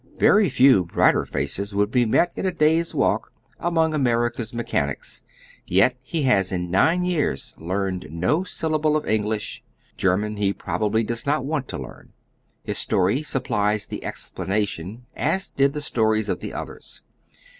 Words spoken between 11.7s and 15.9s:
learn. His story supplies the explanation, as did the